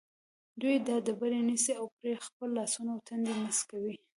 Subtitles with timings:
[0.61, 3.95] دوی دا ډبره نیسي او پرې خپل لاسونه او تندی مسح کوي.